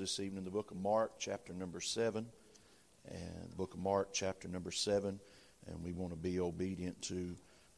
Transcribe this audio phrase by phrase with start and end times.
[0.00, 2.24] this evening, the book of Mark, chapter number 7.
[3.06, 5.20] And the book of Mark, chapter number 7.
[5.66, 7.36] And we want to be obedient to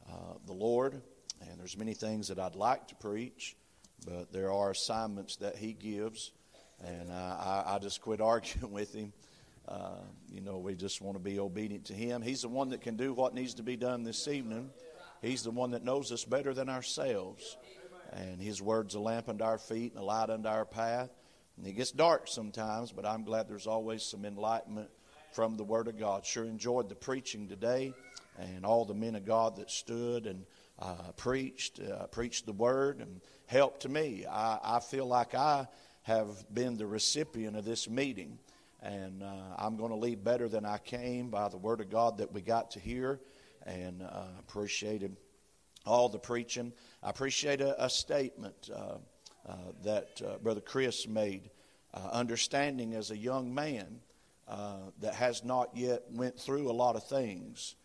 [0.09, 1.03] uh, the Lord.
[1.41, 3.57] And there's many things that I'd like to preach,
[4.07, 6.31] but there are assignments that He gives.
[6.81, 9.13] And I, I just quit arguing with Him.
[9.67, 9.97] Uh,
[10.31, 12.23] you know, we just want to be obedient to Him.
[12.23, 14.71] He's the one that can do what needs to be done this evening.
[15.23, 17.57] He's the one that knows us better than ourselves.
[18.13, 21.11] And His word's a lamp unto our feet and a light unto our path.
[21.57, 24.91] And it gets dark sometimes, but I'm glad there's always some enlightenment
[25.33, 26.25] from the Word of God.
[26.25, 27.95] Sure enjoyed the preaching today
[28.39, 30.45] and all the men of God that stood and
[30.79, 34.27] uh, preached, uh, preached the Word and helped me.
[34.27, 35.67] I, I feel like I
[36.03, 38.39] have been the recipient of this meeting.
[38.83, 42.19] And uh, I'm going to leave better than I came by the Word of God
[42.19, 43.21] that we got to hear.
[43.65, 45.17] And uh, appreciated
[45.87, 46.73] all the preaching.
[47.03, 48.97] I appreciate a, a statement uh,
[49.49, 51.51] uh, that uh, Brother Chris made,
[51.95, 54.01] uh, understanding as a young man
[54.49, 57.77] uh, that has not yet went through a lot of things.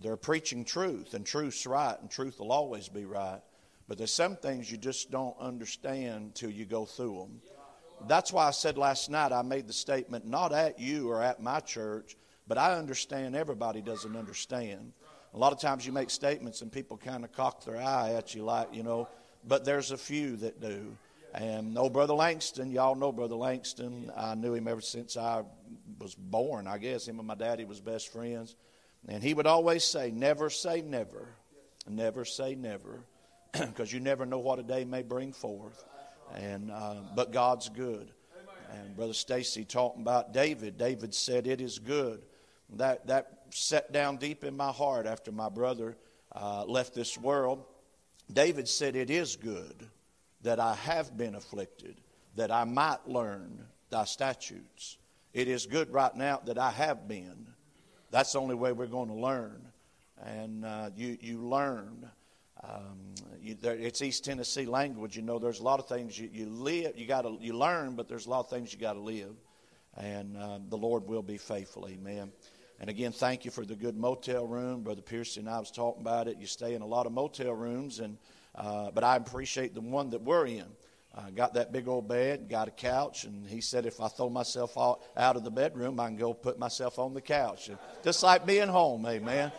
[0.00, 3.40] They're preaching truth, and truth's right, and truth will always be right.
[3.88, 7.40] But there's some things you just don't understand till you go through them.
[8.06, 11.42] That's why I said last night I made the statement not at you or at
[11.42, 14.92] my church, but I understand everybody doesn't understand.
[15.34, 18.34] A lot of times you make statements and people kind of cock their eye at
[18.34, 19.08] you, like, you know,
[19.46, 20.96] but there's a few that do.
[21.32, 24.10] And old Brother Langston, y'all know Brother Langston.
[24.16, 25.44] I knew him ever since I
[26.00, 27.06] was born, I guess.
[27.06, 28.56] Him and my daddy was best friends.
[29.08, 31.28] And he would always say, Never say never.
[31.88, 33.04] Never say never.
[33.52, 35.84] Because you never know what a day may bring forth.
[36.34, 38.10] And, uh, but God's good.
[38.72, 40.78] And Brother Stacy talking about David.
[40.78, 42.22] David said, It is good.
[42.74, 45.96] That, that set down deep in my heart after my brother
[46.32, 47.64] uh, left this world.
[48.32, 49.88] David said, It is good
[50.42, 52.00] that I have been afflicted,
[52.36, 54.98] that I might learn thy statutes.
[55.32, 57.46] It is good right now that I have been.
[58.10, 59.62] That's the only way we're going to learn.
[60.24, 62.10] And uh, you, you learn.
[62.62, 65.16] Um, you, there, it's East Tennessee language.
[65.16, 67.94] You know, there's a lot of things you, you live, you got to you learn,
[67.94, 69.34] but there's a lot of things you got to live.
[69.96, 71.88] And uh, the Lord will be faithful.
[71.88, 72.32] Amen.
[72.80, 74.82] And again, thank you for the good motel room.
[74.82, 76.38] Brother Pearson and I was talking about it.
[76.38, 78.16] You stay in a lot of motel rooms, and
[78.54, 80.64] uh, but I appreciate the one that we're in.
[81.14, 84.30] I got that big old bed, got a couch, and he said if I throw
[84.30, 87.68] myself out, out of the bedroom, I can go put myself on the couch.
[87.68, 89.52] And just like being home, amen.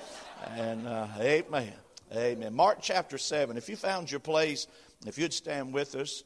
[0.55, 1.73] And uh, amen.
[2.15, 2.53] Amen.
[2.53, 3.55] Mark chapter 7.
[3.55, 4.67] If you found your place,
[5.05, 6.23] if you'd stand with us,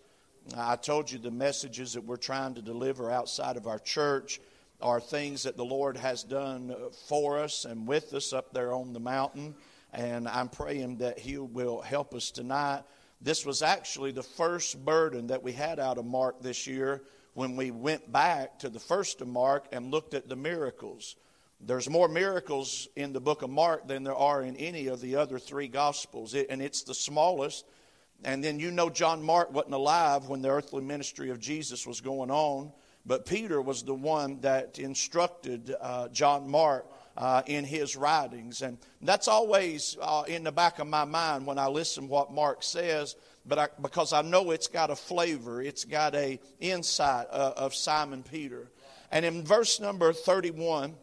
[0.56, 4.40] I told you the messages that we're trying to deliver outside of our church
[4.82, 6.76] are things that the Lord has done
[7.08, 9.56] for us and with us up there on the mountain.
[9.94, 12.84] And I'm praying that He will help us tonight.
[13.22, 17.02] This was actually the first burden that we had out of Mark this year
[17.34, 21.16] when we went back to the first of Mark and looked at the miracles.
[21.62, 25.16] There's more miracles in the book of Mark than there are in any of the
[25.16, 27.66] other three gospels, it, and it's the smallest.
[28.24, 32.02] And then you know John Mark wasn't alive when the earthly ministry of Jesus was
[32.02, 32.72] going on.
[33.06, 38.62] But Peter was the one that instructed uh, John Mark uh, in his writings.
[38.62, 42.64] And that's always uh, in the back of my mind when I listen what Mark
[42.64, 47.54] says, but I, because I know it's got a flavor, it's got a insight uh,
[47.56, 48.70] of Simon Peter.
[49.12, 50.96] And in verse number 31,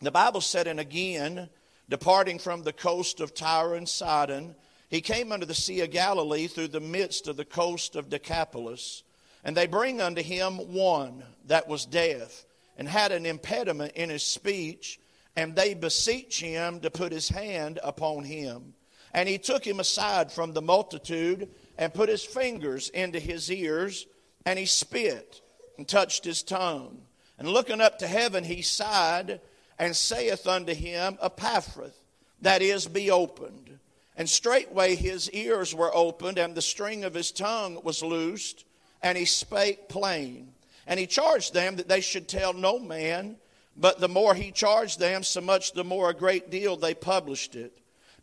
[0.00, 1.48] the Bible said, And again,
[1.88, 4.56] departing from the coast of Tyre and Sidon,
[4.88, 9.04] he came unto the Sea of Galilee through the midst of the coast of Decapolis.
[9.44, 12.44] And they bring unto him one that was deaf
[12.76, 15.00] and had an impediment in his speech,
[15.36, 18.74] and they beseech him to put his hand upon him.
[19.12, 24.06] And he took him aside from the multitude and put his fingers into his ears,
[24.46, 25.42] and he spit
[25.76, 27.02] and touched his tongue.
[27.38, 29.40] And looking up to heaven, he sighed
[29.78, 31.96] and saith unto him, Epaphrath,
[32.40, 33.78] that is, be opened.
[34.16, 38.64] And straightway his ears were opened, and the string of his tongue was loosed
[39.02, 40.52] and he spake plain.
[40.86, 43.36] And he charged them that they should tell no man,
[43.76, 47.54] but the more he charged them, so much the more a great deal they published
[47.54, 47.78] it,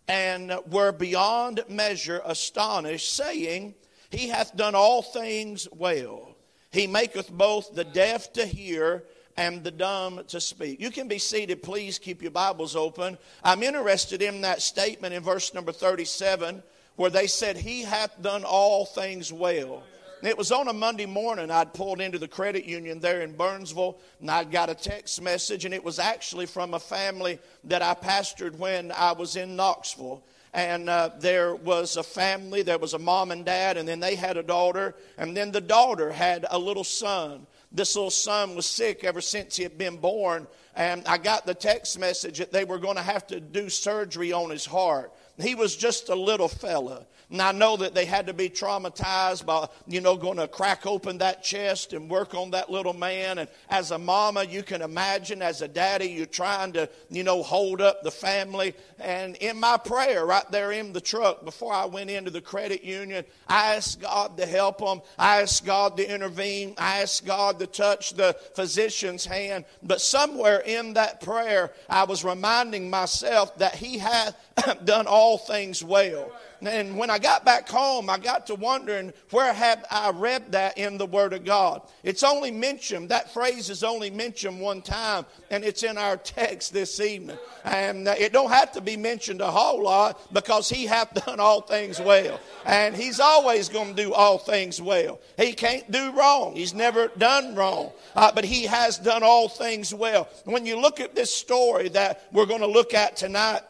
[0.08, 3.76] and were beyond measure astonished, saying,
[4.10, 6.36] He hath done all things well.
[6.72, 9.04] He maketh both the deaf to hear
[9.38, 10.82] and the dumb to speak.
[10.82, 11.64] You can be seated.
[11.64, 13.18] Please keep your Bibles open.
[13.44, 16.62] I'm interested in that statement in verse number 37
[16.98, 19.84] where they said, He hath done all things well.
[20.22, 23.98] It was on a Monday morning I'd pulled into the credit union there in Burnsville
[24.20, 27.94] and I'd got a text message and it was actually from a family that I
[27.94, 30.22] pastored when I was in Knoxville.
[30.54, 34.16] And uh, there was a family, there was a mom and dad, and then they
[34.16, 37.46] had a daughter, and then the daughter had a little son.
[37.72, 40.48] This little son was sick ever since he had been born,
[40.80, 44.32] and I got the text message that they were going to have to do surgery
[44.32, 45.12] on his heart.
[45.38, 47.06] He was just a little fella.
[47.32, 50.88] And I know that they had to be traumatized by, you know, going to crack
[50.88, 53.38] open that chest and work on that little man.
[53.38, 57.44] And as a mama, you can imagine, as a daddy, you're trying to, you know,
[57.44, 58.74] hold up the family.
[58.98, 62.84] And in my prayer, right there in the truck, before I went into the credit
[62.84, 65.02] union, I asked God to help them.
[65.20, 66.74] I asked God to intervene.
[66.80, 69.66] I asked God to touch the physician's hand.
[69.84, 74.36] But somewhere in that prayer, I was reminding myself that He had
[74.86, 76.32] done all things well.
[76.62, 80.78] And when I got back home, I got to wondering where have I read that
[80.78, 81.82] in the Word of God?
[82.04, 86.74] It's only mentioned, that phrase is only mentioned one time, and it's in our text
[86.74, 87.38] this evening.
[87.64, 91.62] And it don't have to be mentioned a whole lot because He hath done all
[91.62, 92.40] things well.
[92.66, 95.20] And He's always going to do all things well.
[95.38, 96.56] He can't do wrong.
[96.56, 97.92] He's never done wrong.
[98.16, 100.28] Uh, but He has done all things well.
[100.44, 103.62] When you look at this story that we're going to look at tonight,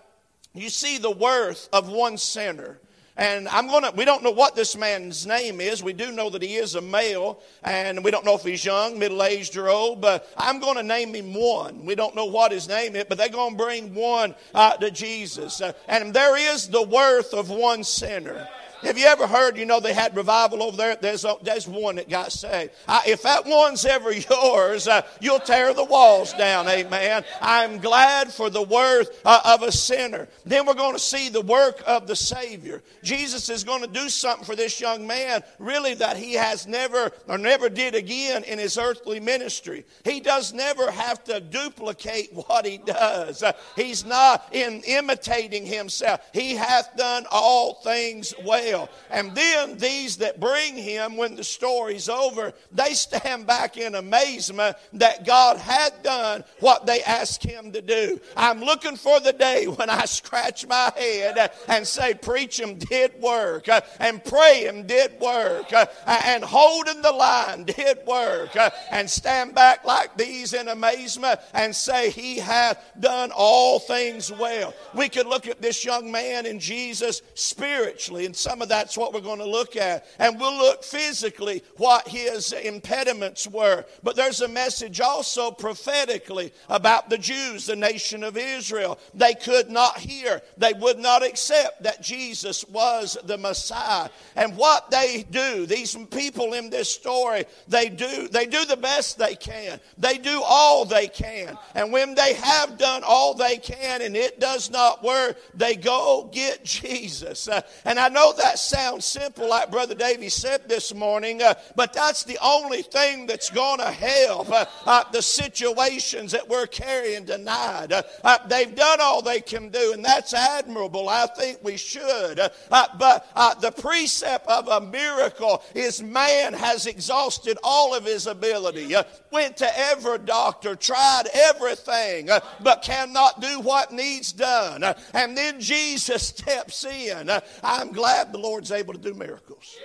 [0.53, 2.79] you see the worth of one sinner.
[3.19, 5.83] And I'm going to, we don't know what this man's name is.
[5.83, 8.97] We do know that he is a male, and we don't know if he's young,
[8.97, 11.85] middle aged, or old, but I'm going to name him one.
[11.85, 14.89] We don't know what his name is, but they're going to bring one uh, to
[14.89, 15.59] Jesus.
[15.59, 18.47] Uh, and there is the worth of one sinner.
[18.83, 20.95] Have you ever heard, you know, they had revival over there?
[20.95, 22.71] There's, a, there's one that got saved.
[22.87, 27.25] Uh, if that one's ever yours, uh, you'll tear the walls down, amen.
[27.41, 30.27] I'm glad for the worth uh, of a sinner.
[30.45, 32.81] Then we're going to see the work of the Savior.
[33.03, 37.11] Jesus is going to do something for this young man, really, that he has never
[37.27, 39.85] or never did again in his earthly ministry.
[40.03, 46.21] He does never have to duplicate what he does, uh, he's not in imitating himself.
[46.33, 48.68] He hath done all things well.
[49.09, 54.77] And then these that bring him, when the story's over, they stand back in amazement
[54.93, 58.19] that God had done what they asked him to do.
[58.35, 63.19] I'm looking for the day when I scratch my head and say, Preach him did
[63.21, 63.67] work,
[63.99, 65.71] and pray him did work,
[66.05, 68.55] and holding the line did work,
[68.91, 74.73] and stand back like these in amazement and say, He hath done all things well.
[74.93, 78.97] We could look at this young man in Jesus spiritually, and some some of that's
[78.97, 80.05] what we're going to look at.
[80.19, 83.85] And we'll look physically what his impediments were.
[84.03, 88.99] But there's a message also prophetically about the Jews, the nation of Israel.
[89.13, 94.09] They could not hear, they would not accept that Jesus was the Messiah.
[94.35, 99.17] And what they do, these people in this story, they do, they do the best
[99.17, 99.79] they can.
[99.97, 101.57] They do all they can.
[101.75, 106.29] And when they have done all they can and it does not work, they go
[106.33, 107.47] get Jesus.
[107.47, 111.53] Uh, and I know that that sounds simple, like Brother Davy said this morning, uh,
[111.75, 116.65] but that's the only thing that's going to help uh, uh, the situations that we're
[116.65, 117.91] carrying tonight.
[117.91, 121.09] Uh, uh, they've done all they can do, and that's admirable.
[121.09, 122.39] I think we should.
[122.39, 123.27] Uh, but
[123.61, 128.95] the precept of a miracle is man has exhausted all of his ability,
[129.29, 132.29] went to every doctor, tried everything,
[132.61, 134.83] but cannot do what needs done.
[135.13, 137.29] and then Jesus steps in.
[137.63, 139.77] I'm glad Lord's able to do miracles.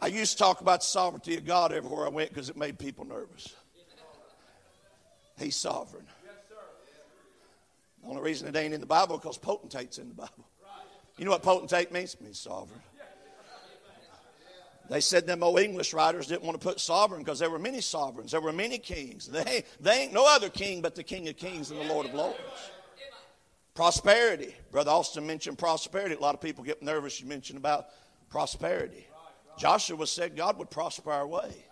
[0.00, 2.78] I used to talk about the sovereignty of God everywhere I went because it made
[2.78, 3.54] people nervous.
[5.38, 6.06] He's sovereign.
[8.02, 10.44] The only reason it ain't in the Bible because potentate's in the Bible.
[11.18, 12.14] You know what potentate means?
[12.14, 12.80] It means sovereign.
[14.90, 17.80] They said them old English writers didn't want to put sovereign because there were many
[17.80, 18.32] sovereigns.
[18.32, 19.26] There were many kings.
[19.28, 22.14] They, they ain't no other king but the King of kings and the Lord of
[22.14, 22.38] lords.
[23.74, 24.54] Prosperity.
[24.70, 26.14] Brother Austin mentioned prosperity.
[26.14, 27.86] A lot of people get nervous you mention about
[28.28, 29.06] prosperity.
[29.58, 31.64] Joshua said God would prosper our way.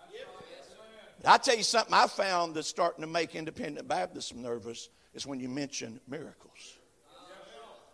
[1.25, 5.39] I tell you something I found that's starting to make independent Baptists nervous is when
[5.39, 6.79] you mention miracles.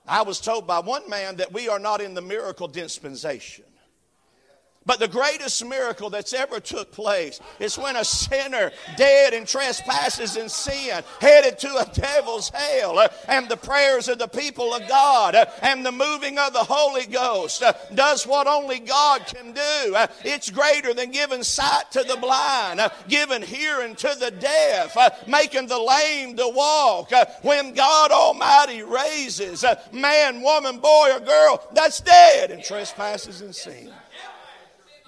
[0.06, 3.64] I was told by one man that we are not in the miracle dispensation.
[4.86, 10.36] But the greatest miracle that's ever took place is when a sinner dead in trespasses
[10.36, 14.88] and sin headed to a devil's hell uh, and the prayers of the people of
[14.88, 19.52] God uh, and the moving of the Holy Ghost uh, does what only God can
[19.52, 19.96] do.
[20.24, 25.78] It's greater than giving sight to the blind, giving hearing to the deaf, making the
[25.78, 27.10] lame to walk.
[27.42, 33.54] When God Almighty raises a man, woman, boy, or girl that's dead in trespasses and
[33.54, 33.92] sin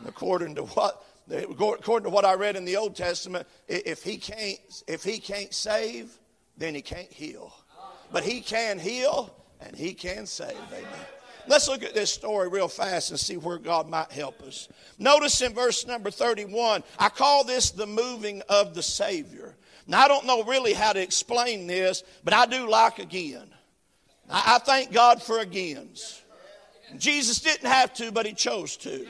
[0.07, 4.59] according to what according to what I read in the Old Testament, if he can't
[4.87, 6.19] if he can't save,
[6.57, 7.53] then he can't heal.
[8.11, 10.57] But he can heal and he can save.
[10.73, 11.07] Amen.
[11.47, 14.69] Let's look at this story real fast and see where God might help us.
[14.99, 19.57] Notice in verse number 31, I call this the moving of the Savior.
[19.87, 23.47] Now, I don't know really how to explain this, but I do like again.
[24.31, 26.23] I, thank God for agains.
[26.99, 29.07] Jesus didn't have to, but he chose to.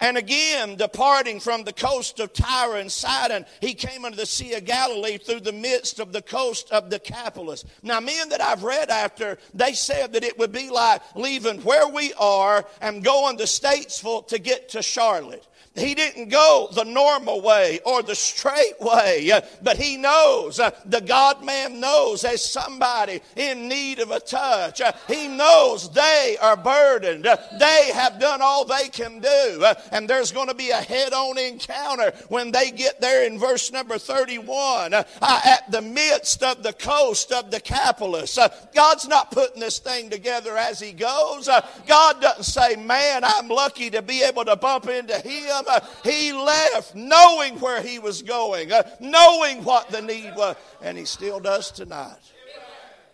[0.00, 4.54] And again, departing from the coast of Tyre and Sidon, he came into the Sea
[4.54, 7.64] of Galilee through the midst of the coast of the Decapolis.
[7.82, 11.88] Now, men that I've read after, they said that it would be like leaving where
[11.88, 15.46] we are and going to Statesville to get to Charlotte.
[15.74, 20.70] He didn't go the normal way or the straight way, uh, but he knows, uh,
[20.84, 24.80] the God man knows as somebody in need of a touch.
[24.80, 27.24] Uh, he knows they are burdened.
[27.24, 29.66] They have done all they can do.
[29.90, 33.72] And there's going to be a head on encounter when they get there in verse
[33.72, 38.38] number 31 at the midst of the coast of the Decapolis.
[38.74, 41.48] God's not putting this thing together as he goes.
[41.86, 45.63] God doesn't say, Man, I'm lucky to be able to bump into him.
[45.66, 50.96] Uh, he left knowing where he was going, uh, knowing what the need was, and
[50.98, 52.32] he still does tonight.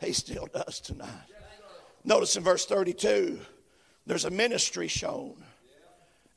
[0.01, 1.09] He still does tonight.
[2.05, 3.39] Notice in verse 32,
[4.07, 5.37] there's a ministry shown,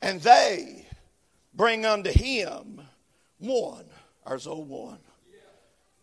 [0.01, 0.85] and they
[1.53, 2.81] bring unto him
[3.39, 3.85] one,
[4.25, 4.99] ours old one,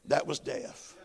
[0.06, 0.96] that was deaf.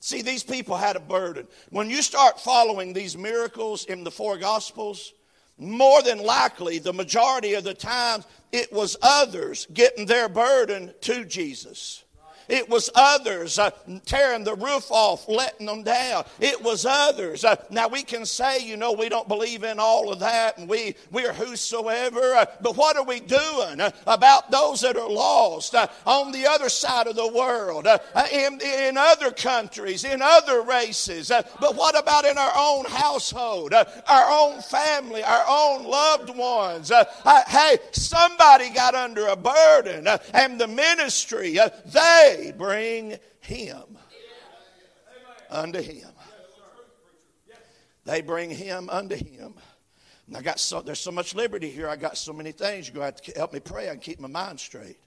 [0.00, 1.46] See, these people had a burden.
[1.70, 5.14] When you start following these miracles in the four Gospels,
[5.58, 11.24] more than likely, the majority of the times, it was others getting their burden to
[11.24, 12.04] Jesus.
[12.52, 13.70] It was others uh,
[14.04, 16.24] tearing the roof off, letting them down.
[16.38, 17.46] It was others.
[17.46, 20.68] Uh, now we can say, you know, we don't believe in all of that, and
[20.68, 22.20] we we are whosoever.
[22.20, 26.46] Uh, but what are we doing uh, about those that are lost uh, on the
[26.46, 27.98] other side of the world, uh,
[28.30, 31.32] in in other countries, in other races?
[31.58, 36.92] but what about in our own household, our own family, our own loved ones?
[37.48, 43.98] hey, somebody got under a burden, and the ministry they they bring him
[45.48, 46.08] unto him.
[48.04, 49.54] They bring him unto him.
[50.26, 51.88] And I got so there's so much liberty here.
[51.88, 52.88] I got so many things.
[52.88, 54.98] You're going to have to help me pray and keep my mind straight.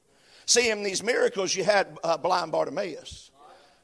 [0.45, 3.31] See, in these miracles, you had uh, blind Bartimaeus.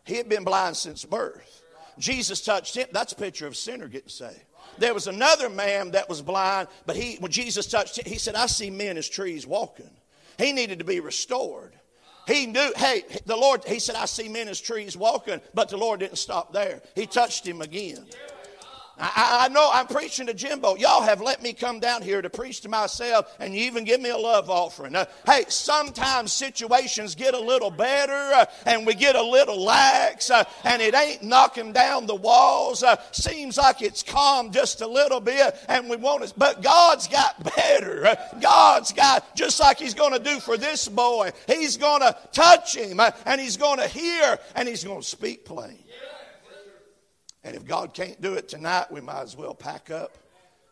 [0.06, 1.64] He had been blind since birth.
[2.00, 2.88] Jesus touched him.
[2.92, 4.46] That's a picture of a sinner getting saved.
[4.78, 8.36] There was another man that was blind, but he, when Jesus touched him, he said,
[8.36, 9.90] I see men as trees walking.
[10.38, 11.74] He needed to be restored.
[12.28, 15.78] He knew, hey, the Lord, he said, I see men as trees walking, but the
[15.78, 16.82] Lord didn't stop there.
[16.96, 18.06] He touched him again.
[19.02, 20.76] I, I, know I'm preaching to Jimbo.
[20.76, 24.00] Y'all have let me come down here to preach to myself, and you even give
[24.00, 24.96] me a love offering.
[24.96, 30.30] Uh, hey, sometimes situations get a little better, uh, and we get a little lax,
[30.30, 32.84] uh, and it ain't knocking down the walls.
[32.84, 36.34] Uh, seems like it's calm just a little bit, and we want it.
[36.38, 38.06] But God's got better.
[38.06, 42.16] Uh, God's got, just like He's going to do for this boy, He's going to
[42.32, 45.80] touch him, uh, and He's going to hear, and He's going to speak plain.
[47.44, 50.18] And if God can't do it tonight, we might as well pack up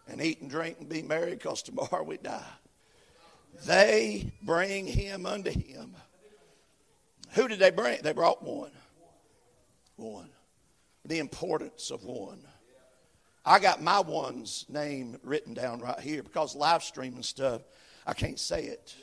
[0.08, 2.44] and eat and drink and be merry because tomorrow we die.
[3.66, 5.96] They bring him unto him.
[7.32, 8.02] Who did they bring?
[8.02, 8.72] They brought one.
[9.96, 10.30] One.
[11.06, 12.42] The importance of one.
[13.46, 17.62] I got my one's name written down right here because live streaming stuff,
[18.06, 18.96] I can't say it.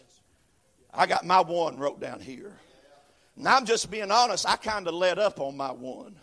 [0.95, 2.53] I got my one wrote down here.
[3.37, 6.17] And I'm just being honest, I kind of let up on my one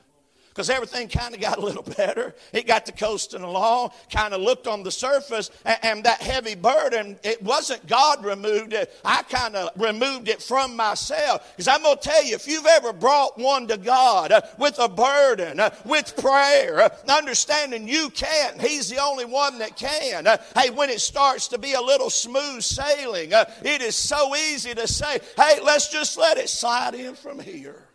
[0.54, 2.36] because everything kind of got a little better.
[2.52, 6.54] It got to coasting along, kind of looked on the surface, and, and that heavy
[6.54, 8.94] burden, it wasn't God removed it.
[9.04, 11.52] I kind of removed it from myself.
[11.52, 14.78] Because I'm going to tell you, if you've ever brought one to God uh, with
[14.78, 20.28] a burden, uh, with prayer, uh, understanding you can't, He's the only one that can.
[20.28, 24.36] Uh, hey, when it starts to be a little smooth sailing, uh, it is so
[24.36, 27.88] easy to say, hey, let's just let it slide in from here.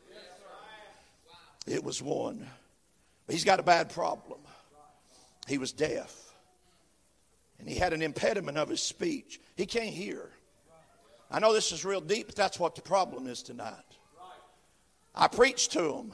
[1.71, 2.47] It was one.
[3.29, 4.41] He's got a bad problem.
[5.47, 6.15] He was deaf.
[7.59, 9.41] And he had an impediment of his speech.
[9.57, 10.31] He can't hear.
[11.31, 13.75] I know this is real deep, but that's what the problem is tonight.
[15.15, 16.13] I preach to them,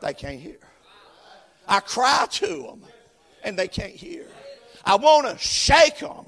[0.00, 0.58] they can't hear.
[1.68, 2.82] I cry to them,
[3.44, 4.26] and they can't hear.
[4.84, 6.26] I want to shake them,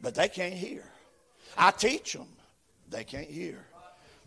[0.00, 0.84] but they can't hear.
[1.56, 2.28] I teach them,
[2.88, 3.65] they can't hear.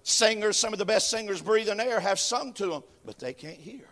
[0.09, 3.59] Singers, some of the best singers breathing air, have sung to them, but they can't
[3.59, 3.85] hear.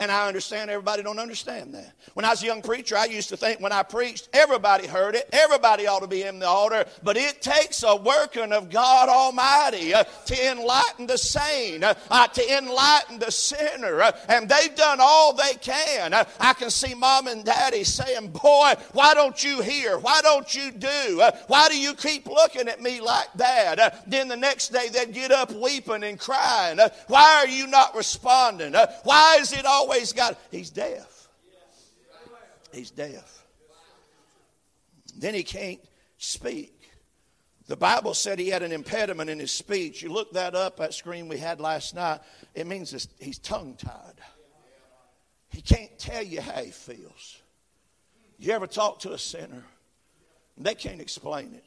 [0.00, 1.92] And I understand everybody don't understand that.
[2.14, 5.14] When I was a young preacher, I used to think when I preached, everybody heard
[5.14, 5.28] it.
[5.32, 6.86] Everybody ought to be in the altar.
[7.04, 12.26] But it takes a working of God Almighty uh, to enlighten the sane, uh, uh,
[12.26, 14.02] to enlighten the sinner.
[14.02, 16.12] Uh, and they've done all they can.
[16.12, 19.98] Uh, I can see mom and daddy saying, Boy, why don't you hear?
[19.98, 21.22] Why don't you do?
[21.46, 24.10] Why do you keep looking at me like that?
[24.10, 26.80] then the next day they'd get up weeping and crying.
[27.06, 28.74] why are you not responding?
[29.04, 31.28] why is it always always got, he's deaf.
[32.72, 33.44] He's deaf.
[35.16, 35.80] Then he can't
[36.16, 36.78] speak.
[37.66, 40.02] The Bible said he had an impediment in his speech.
[40.02, 42.20] You look that up, that screen we had last night,
[42.54, 44.14] it means he's tongue tied.
[45.50, 47.40] He can't tell you how he feels.
[48.38, 49.64] You ever talk to a sinner?
[50.56, 51.64] They can't explain it.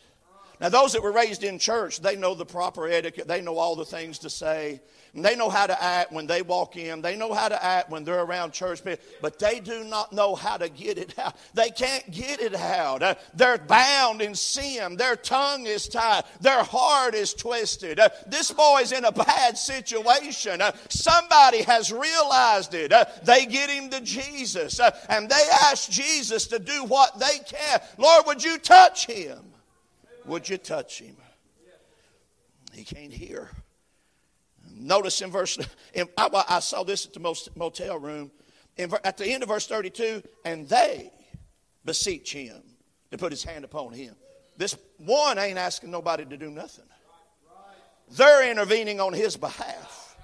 [0.59, 3.27] Now, those that were raised in church, they know the proper etiquette.
[3.27, 4.81] They know all the things to say.
[5.13, 7.01] And they know how to act when they walk in.
[7.01, 9.03] They know how to act when they're around church people.
[9.21, 11.37] But they do not know how to get it out.
[11.53, 13.01] They can't get it out.
[13.01, 14.97] Uh, they're bound in sin.
[14.97, 16.25] Their tongue is tied.
[16.41, 17.97] Their heart is twisted.
[17.97, 20.61] Uh, this boy's in a bad situation.
[20.61, 22.91] Uh, somebody has realized it.
[23.23, 24.81] They get him to Jesus.
[25.09, 27.79] And they ask Jesus to do what they can.
[27.97, 29.39] Lord, would you touch him?
[30.25, 31.15] Would you touch him?
[32.73, 33.49] He can't hear.
[34.73, 35.57] Notice in verse,
[35.93, 38.31] in, I, I, saw this at the motel room.
[38.77, 41.11] In, at the end of verse 32, and they
[41.85, 42.61] beseech him
[43.11, 44.15] to put his hand upon him.
[44.57, 46.85] This one ain't asking nobody to do nothing,
[48.11, 50.17] they're intervening on his behalf.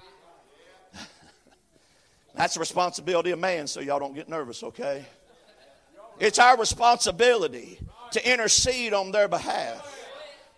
[2.34, 5.04] That's the responsibility of man, so y'all don't get nervous, okay?
[6.18, 7.78] It's our responsibility
[8.12, 9.88] to intercede on their behalf.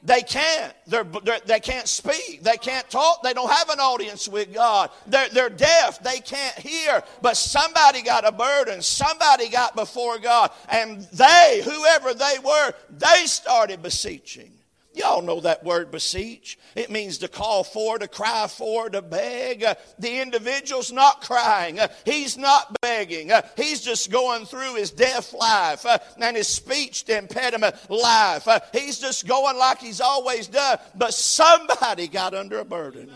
[0.05, 0.75] They can't.
[0.87, 2.43] They're, they're, they can not speak.
[2.43, 3.23] They can't talk.
[3.23, 4.91] They don't have an audience with God.
[5.07, 6.03] They're, they're deaf.
[6.03, 7.03] They can't hear.
[7.23, 8.83] But somebody got a burden.
[8.83, 10.51] Somebody got before God.
[10.69, 14.53] And they, whoever they were, they started beseeching.
[14.95, 16.57] Y'all know that word beseech.
[16.77, 19.65] It means to call for, to cry for, to beg.
[19.99, 21.81] The individual's not crying.
[22.05, 23.33] He's not begging.
[23.57, 25.85] He's just going through his deaf life
[26.21, 28.47] and his speech impediment life.
[28.73, 30.79] He's just going like he's always done.
[30.95, 33.11] But somebody got under a burden.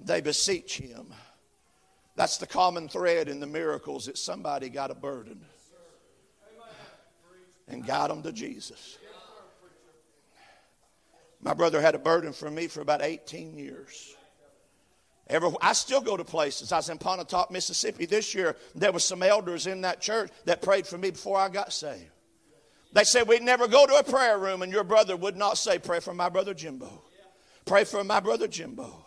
[0.00, 1.14] They beseech him.
[2.14, 5.40] That's the common thread in the miracles that somebody got a burden
[7.68, 8.98] and got them to Jesus.
[11.42, 14.14] My brother had a burden for me for about 18 years.
[15.60, 16.72] I still go to places.
[16.72, 18.56] I was in Pontotoc, Mississippi this year.
[18.74, 22.10] There were some elders in that church that prayed for me before I got saved.
[22.92, 25.78] They said we'd never go to a prayer room and your brother would not say,
[25.78, 27.02] Pray for my brother Jimbo.
[27.64, 29.06] Pray for my brother Jimbo.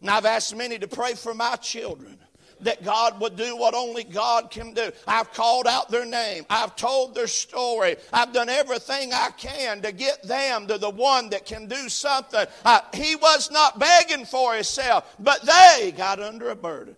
[0.00, 2.18] And I've asked many to pray for my children
[2.60, 4.90] that God would do what only God can do.
[5.06, 6.46] I've called out their name.
[6.48, 7.96] I've told their story.
[8.12, 12.46] I've done everything I can to get them to the one that can do something.
[12.64, 16.96] Uh, he was not begging for himself, but they got under a burden.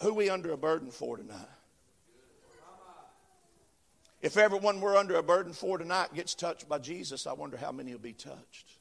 [0.00, 1.46] Who we under a burden for tonight?
[4.20, 7.72] If everyone we're under a burden for tonight gets touched by Jesus, I wonder how
[7.72, 8.73] many will be touched.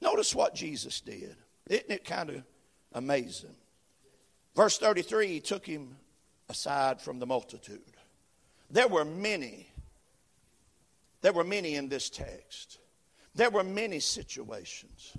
[0.00, 1.36] Notice what Jesus did.
[1.68, 2.42] Isn't it kind of
[2.92, 3.54] amazing?
[4.54, 5.96] Verse 33 He took him
[6.48, 7.80] aside from the multitude.
[8.70, 9.68] There were many.
[11.22, 12.78] There were many in this text.
[13.34, 15.16] There were many situations.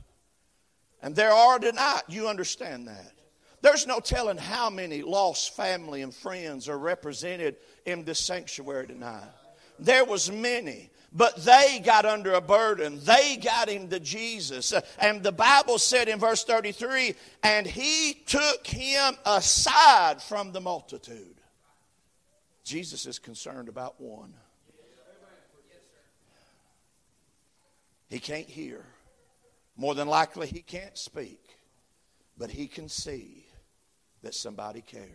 [1.02, 2.04] And there are tonight.
[2.08, 3.14] You understand that.
[3.62, 9.30] There's no telling how many lost family and friends are represented in this sanctuary tonight.
[9.80, 10.90] There was many.
[11.14, 13.00] But they got under a burden.
[13.04, 14.74] They got him to Jesus.
[15.00, 21.36] And the Bible said in verse 33 and he took him aside from the multitude.
[22.64, 24.34] Jesus is concerned about one.
[28.10, 28.86] He can't hear.
[29.76, 31.42] More than likely, he can't speak.
[32.38, 33.46] But he can see
[34.24, 35.08] that somebody cares.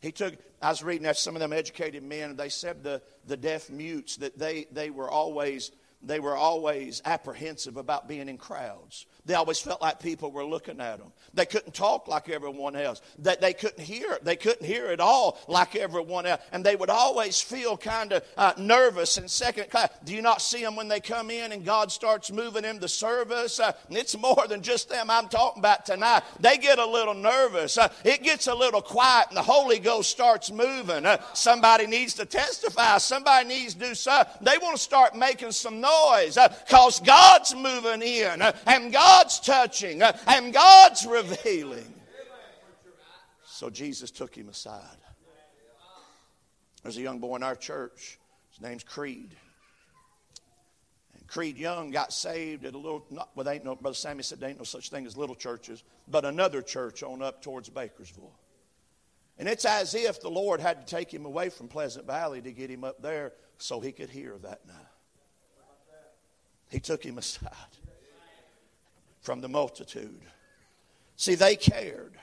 [0.00, 3.36] He took, I was reading that some of them educated men, they said the, the
[3.36, 9.06] deaf mutes that they, they were always they were always apprehensive about being in crowds.
[9.26, 11.12] They always felt like people were looking at them.
[11.34, 13.02] They couldn't talk like everyone else.
[13.18, 14.18] That they, couldn't hear.
[14.22, 16.40] They couldn't hear at all like everyone else.
[16.52, 19.90] And they would always feel kind of uh, nervous and second class.
[20.04, 22.88] Do you not see them when they come in and God starts moving in the
[22.88, 23.58] service?
[23.58, 26.22] Uh, it's more than just them I'm talking about tonight.
[26.38, 27.78] They get a little nervous.
[27.78, 31.04] Uh, it gets a little quiet and the Holy Ghost starts moving.
[31.04, 32.98] Uh, somebody needs to testify.
[32.98, 34.32] Somebody needs to do something.
[34.40, 40.16] They want to start making some noise because God's moving in and God's touching uh,
[40.26, 41.92] and God's revealing.
[43.44, 44.98] So Jesus took him aside.
[46.82, 48.18] There's a young boy in our church.
[48.50, 49.34] His name's Creed.
[51.14, 54.38] And Creed Young got saved at a little, not, well, ain't no, Brother Sammy said
[54.38, 58.34] there ain't no such thing as little churches, but another church on up towards Bakersville.
[59.38, 62.52] And it's as if the Lord had to take him away from Pleasant Valley to
[62.52, 64.76] get him up there so he could hear that night.
[66.70, 67.50] He took him aside
[69.26, 70.22] from the multitude.
[71.16, 72.14] See, they cared.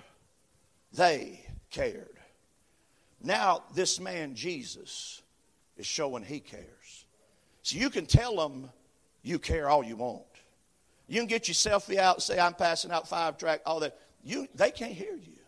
[0.93, 2.17] They cared.
[3.21, 5.21] Now, this man, Jesus,
[5.75, 7.05] is showing he cares.
[7.61, 8.69] So you can tell them
[9.21, 10.23] you care all you want.
[11.09, 13.99] You can get your selfie out and say, I'm passing out five track, all that.
[14.23, 15.39] You, they can't hear you,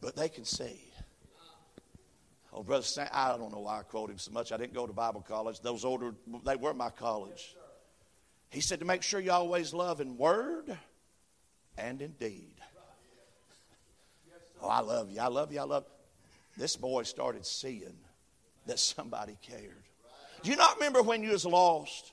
[0.00, 0.80] but they can see.
[2.50, 4.52] Oh, Brother Sam, I don't know why I quote him so much.
[4.52, 5.60] I didn't go to Bible college.
[5.60, 6.14] Those older,
[6.46, 7.54] they were my college.
[8.50, 10.76] He said to make sure you always love in word
[11.76, 12.54] and in deed.
[14.62, 15.20] Oh, I love you.
[15.20, 15.60] I love you.
[15.60, 15.92] I love you.
[16.56, 17.96] This boy started seeing
[18.66, 19.82] that somebody cared.
[20.42, 22.12] Do you not remember when you was lost?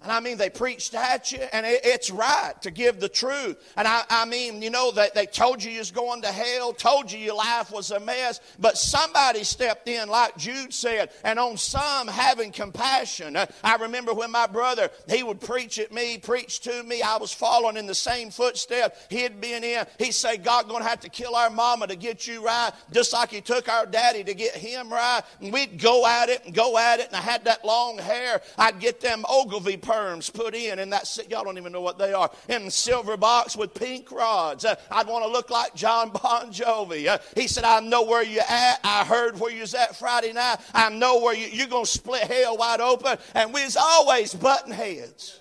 [0.00, 3.56] And I mean, they preached at you, and it, it's right to give the truth.
[3.76, 6.72] And I, I mean, you know, they, they told you you was going to hell,
[6.72, 11.36] told you your life was a mess, but somebody stepped in, like Jude said, and
[11.40, 13.34] on some having compassion.
[13.34, 17.02] Uh, I remember when my brother, he would preach at me, preach to me.
[17.02, 19.84] I was following in the same footsteps he had been in.
[19.98, 23.12] He'd say, God going to have to kill our mama to get you right, just
[23.12, 25.22] like he took our daddy to get him right.
[25.40, 28.42] And we'd go at it and go at it, and I had that long hair.
[28.56, 32.12] I'd get them Ogilvie perms put in, and that y'all don't even know what they
[32.12, 34.64] are, in silver box with pink rods.
[34.64, 37.08] Uh, I'd want to look like John Bon Jovi.
[37.08, 38.80] Uh, he said, I know where you at.
[38.84, 40.58] I heard where you was at Friday night.
[40.74, 43.16] I know where you, you're going to split hell wide open.
[43.34, 45.40] And we was always butting heads.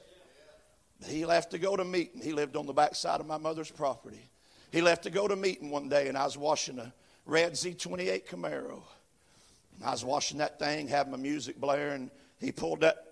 [1.05, 2.21] He left to go to meeting.
[2.21, 4.29] He lived on the back side of my mother's property.
[4.71, 6.93] He left to go to meeting one day, and I was washing a
[7.25, 8.81] red Z28 Camaro.
[9.85, 12.09] I was washing that thing, having my music blaring.
[12.39, 13.06] He pulled that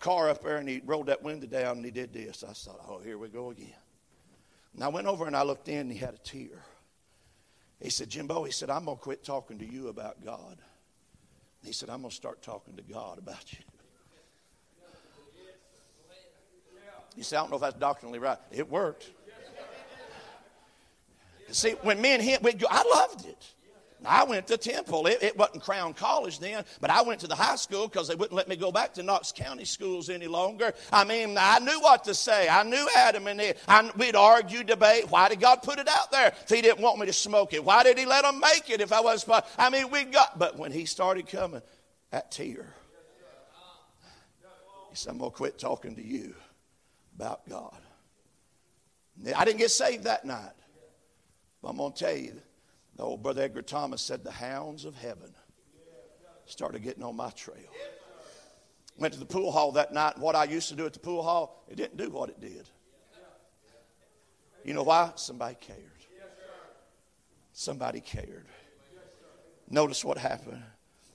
[0.00, 2.44] car up there and he rolled that window down and he did this.
[2.44, 3.74] I thought, oh, here we go again.
[4.74, 6.62] And I went over and I looked in and he had a tear.
[7.80, 10.58] He said, Jimbo, he said, I'm going to quit talking to you about God.
[11.64, 13.58] He said, I'm going to start talking to God about you.
[17.16, 18.38] You say, I don't know if that's doctrinally right.
[18.50, 19.10] It worked.
[21.50, 23.52] See, when me and him, we, I loved it.
[24.04, 25.06] I went to Temple.
[25.06, 28.14] It, it, wasn't Crown College then, but I went to the high school because they
[28.14, 30.72] wouldn't let me go back to Knox County schools any longer.
[30.92, 32.48] I mean, I knew what to say.
[32.48, 33.54] I knew Adam and Eve.
[33.68, 35.10] I, we'd argue, debate.
[35.10, 37.64] Why did God put it out there if He didn't want me to smoke it?
[37.64, 39.24] Why did He let them make it if I was?
[39.58, 40.38] I mean, we got.
[40.38, 41.62] But when He started coming,
[42.10, 42.74] that tear.
[44.90, 46.34] He said, "I'm gonna quit talking to you
[47.16, 47.78] about God."
[49.34, 50.52] I didn't get saved that night,
[51.62, 52.40] but I'm gonna tell you
[53.02, 55.34] the old brother Edgar Thomas said, The hounds of heaven
[56.46, 57.56] started getting on my trail.
[58.96, 61.00] Went to the pool hall that night, and what I used to do at the
[61.00, 62.68] pool hall, it didn't do what it did.
[64.64, 65.10] You know why?
[65.16, 65.80] Somebody cared.
[67.52, 68.46] Somebody cared.
[69.68, 70.62] Notice what happened.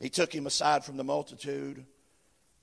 [0.02, 1.86] He took him aside from the multitude.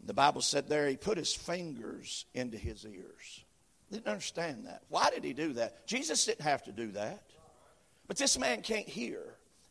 [0.05, 3.43] The Bible said there, he put his fingers into his ears.
[3.91, 4.83] Didn't understand that.
[4.91, 5.87] Why did he do that?
[5.87, 7.23] Jesus didn't have to do that.
[8.07, 9.21] But this man can't hear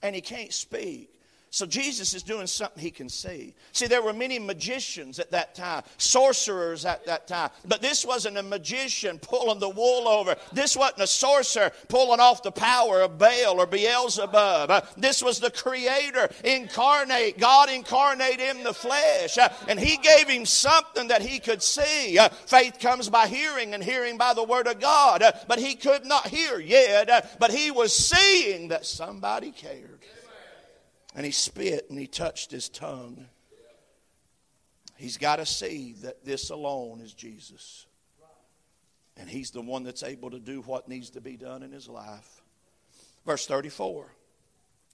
[0.01, 1.09] and he can't speak.
[1.53, 3.53] So Jesus is doing something he can see.
[3.73, 7.51] See, there were many magicians at that time, sorcerers at that time.
[7.63, 10.35] But this wasn't a magician pulling the wool over.
[10.51, 14.71] This wasn't a sorcerer pulling off the power of Baal or Beelzebub.
[14.71, 19.37] Uh, this was the Creator incarnate, God incarnate in the flesh.
[19.37, 22.17] Uh, and he gave him something that he could see.
[22.17, 25.23] Uh, faith comes by hearing, and hearing by the Word of God.
[25.47, 27.37] But he could not hear yet.
[27.37, 29.99] But he was seeing that somebody cared.
[31.15, 33.27] And he spit and he touched his tongue.
[34.97, 37.85] He's got to see that this alone is Jesus.
[39.17, 41.87] And he's the one that's able to do what needs to be done in his
[41.87, 42.41] life.
[43.25, 44.07] Verse 34.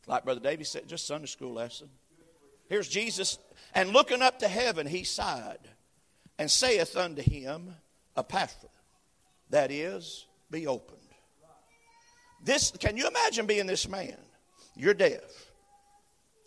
[0.08, 1.90] Like Brother David said, just Sunday school lesson.
[2.68, 3.38] Here's Jesus.
[3.74, 5.60] And looking up to heaven, he sighed
[6.38, 7.76] and saith unto him,
[8.18, 8.70] Epaphra,
[9.50, 11.00] that is, be opened.
[12.44, 14.18] This, can you imagine being this man?
[14.76, 15.49] You're deaf.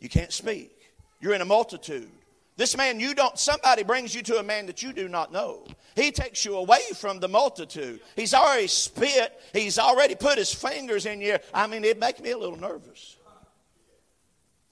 [0.03, 0.77] You can't speak.
[1.21, 2.11] You're in a multitude.
[2.57, 5.65] This man, you don't, somebody brings you to a man that you do not know.
[5.95, 8.01] He takes you away from the multitude.
[8.17, 9.41] He's already spit.
[9.53, 11.39] He's already put his fingers in you.
[11.55, 13.17] I mean, it makes me a little nervous.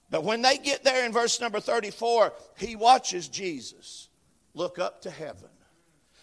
[0.09, 4.09] But when they get there in verse number 34, he watches Jesus
[4.53, 5.49] look up to heaven.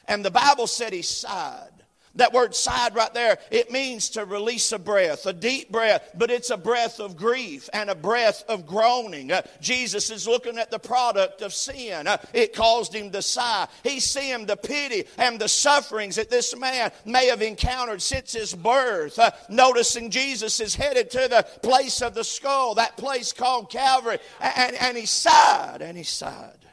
[0.07, 1.73] And the Bible said he sighed.
[2.19, 6.33] That word sighed right there, it means to release a breath, a deep breath, but
[6.33, 9.31] it's a breath of grief and a breath of groaning.
[9.31, 12.09] Uh, Jesus is looking at the product of sin.
[12.09, 13.69] Uh, it caused him to sigh.
[13.85, 18.53] He's seeing the pity and the sufferings that this man may have encountered since his
[18.53, 19.17] birth.
[19.17, 24.19] Uh, noticing Jesus is headed to the place of the skull, that place called Calvary,
[24.41, 26.67] and, and he sighed and he sighed.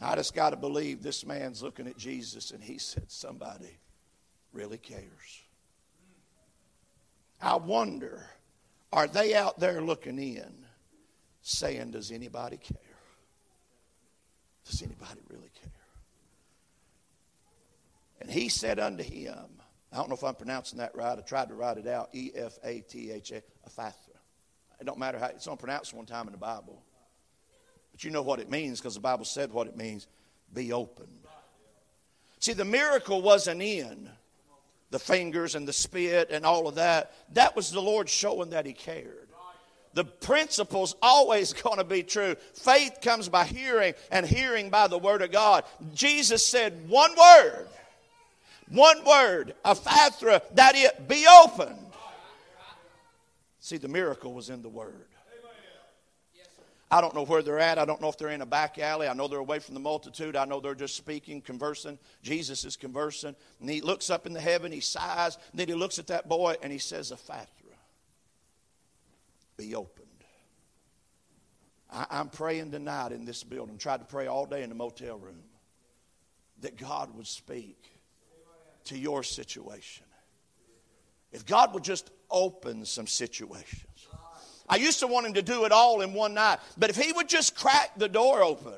[0.00, 3.78] I just got to believe this man's looking at Jesus and he said, Somebody
[4.52, 5.42] really cares.
[7.40, 8.26] I wonder,
[8.92, 10.52] are they out there looking in
[11.42, 12.78] saying, Does anybody care?
[14.64, 15.72] Does anybody really care?
[18.20, 19.60] And he said unto him,
[19.92, 21.18] I don't know if I'm pronouncing that right.
[21.18, 24.16] I tried to write it out E F A T H A, Ephathra.
[24.80, 26.82] It don't matter how it's not pronounced one time in the Bible.
[27.90, 30.06] But you know what it means because the Bible said what it means
[30.54, 31.08] be opened.
[32.38, 34.08] See, the miracle wasn't in
[34.92, 37.12] the fingers and the spit and all of that.
[37.32, 39.28] That was the Lord showing that He cared.
[39.94, 42.36] The principle's always going to be true.
[42.54, 45.64] Faith comes by hearing, and hearing by the Word of God.
[45.94, 47.66] Jesus said one word,
[48.68, 51.78] one word, Ephathra, that it be opened.
[53.58, 55.06] See, the miracle was in the Word.
[56.92, 57.78] I don't know where they're at.
[57.78, 59.08] I don't know if they're in a back alley.
[59.08, 60.36] I know they're away from the multitude.
[60.36, 61.98] I know they're just speaking, conversing.
[62.22, 63.34] Jesus is conversing.
[63.60, 66.54] And he looks up in the heaven, he sighs, then he looks at that boy
[66.62, 67.78] and he says, Ephathra,
[69.56, 70.06] be opened.
[71.90, 73.78] I, I'm praying tonight in this building.
[73.78, 75.44] Tried to pray all day in the motel room
[76.60, 77.90] that God would speak
[78.84, 80.04] to your situation.
[81.32, 83.86] If God would just open some situations.
[84.68, 86.58] I used to want him to do it all in one night.
[86.78, 88.74] But if he would just crack the door open,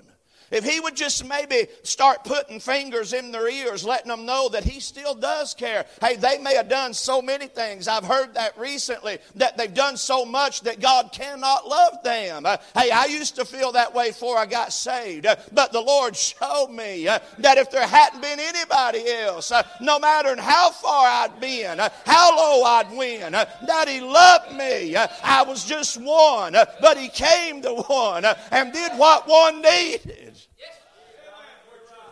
[0.54, 4.62] if he would just maybe start putting fingers in their ears, letting them know that
[4.62, 5.84] he still does care.
[6.00, 7.88] Hey, they may have done so many things.
[7.88, 12.46] I've heard that recently, that they've done so much that God cannot love them.
[12.46, 15.26] Uh, hey, I used to feel that way before I got saved.
[15.26, 19.98] Uh, but the Lord showed me uh, that if there hadn't been anybody else, no
[19.98, 24.94] matter how far I'd been, how low I'd win, that He loved me.
[24.94, 30.23] I was just one, but He came to one and did what one needed.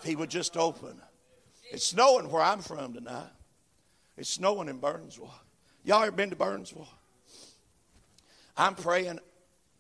[0.03, 1.01] If he would just open.
[1.71, 3.31] It's snowing where I'm from tonight.
[4.17, 5.33] It's snowing in Burnsville.
[5.85, 6.89] Y'all ever been to Burnsville?
[8.57, 9.21] I'm praying.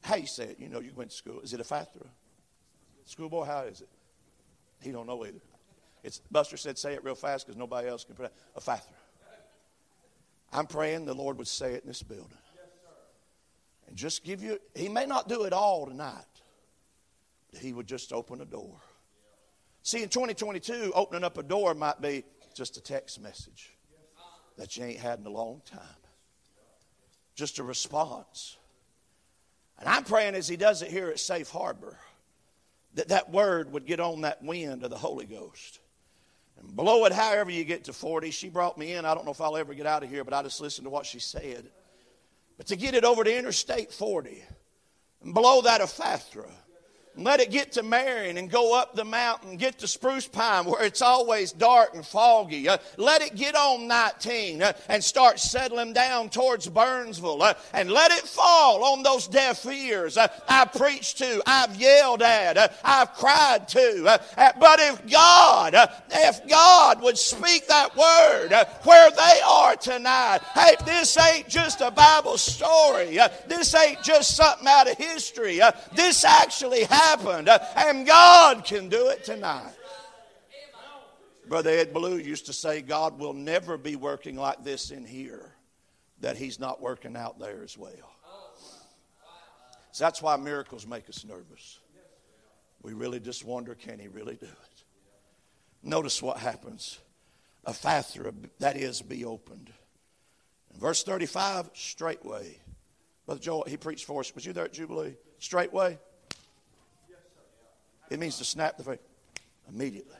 [0.02, 0.60] How you say it?
[0.60, 1.40] You know, you went to school.
[1.40, 2.06] Is it a Ephathra?
[3.04, 3.88] Schoolboy, how is it?
[4.80, 5.40] He don't know either.
[6.04, 8.28] It's Buster said, say it real fast because nobody else can pray.
[8.54, 8.94] pronounce Ephathra.
[10.52, 12.38] I'm praying the Lord would say it in this building.
[13.88, 16.24] And just give you, He may not do it all tonight,
[17.58, 18.80] He would just open a door.
[19.82, 23.72] See, in 2022, opening up a door might be just a text message
[24.56, 25.80] that you ain't had in a long time.
[27.34, 28.56] Just a response.
[29.78, 31.96] And I'm praying as he does it here at Safe Harbor
[32.94, 35.80] that that word would get on that wind of the Holy Ghost
[36.60, 38.30] and blow it however you get to 40.
[38.30, 39.04] She brought me in.
[39.04, 40.90] I don't know if I'll ever get out of here, but I just listened to
[40.90, 41.64] what she said.
[42.56, 44.42] But to get it over to Interstate 40
[45.22, 46.50] and blow that Ephathra
[47.16, 50.82] let it get to Marion and go up the mountain, get to Spruce Pine where
[50.82, 52.68] it's always dark and foggy.
[52.68, 57.42] Uh, let it get on 19 uh, and start settling down towards Burnsville.
[57.42, 62.22] Uh, and let it fall on those deaf ears uh, I preached to, I've yelled
[62.22, 64.06] at, uh, I've cried to.
[64.06, 65.74] Uh, but if God,
[66.10, 68.52] if God would speak that word
[68.84, 73.18] where they are tonight, hey, this ain't just a Bible story.
[73.48, 75.60] this ain't just something out of history.
[75.94, 79.74] this actually happened happened, and God can do it tonight.
[81.48, 85.52] Brother Ed Blue used to say, God will never be working like this in here,
[86.20, 87.92] that He's not working out there as well.
[89.90, 91.78] So that's why miracles make us nervous.
[92.80, 94.84] We really just wonder, can He really do it?
[95.82, 96.98] Notice what happens.
[97.64, 99.72] A Ephathra, that is, be opened.
[100.72, 102.56] In verse 35, straightway.
[103.26, 104.34] Brother Joel, he preached for us.
[104.34, 105.14] Was you there at Jubilee?
[105.38, 105.98] Straightway?
[108.12, 109.00] It means to snap the finger
[109.70, 110.16] immediately.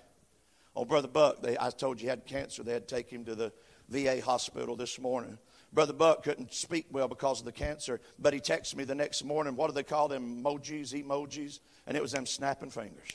[0.75, 2.63] Oh, Brother Buck, they, I told you he had cancer.
[2.63, 3.53] They had to take him to the
[3.91, 5.37] VA hospital this morning.
[5.75, 9.25] Brother Buck couldn't speak well because of the cancer, but he texted me the next
[9.25, 9.57] morning.
[9.57, 10.43] What do they call them?
[10.43, 11.61] Emojis, emojis?
[11.87, 13.11] And it was them snapping fingers.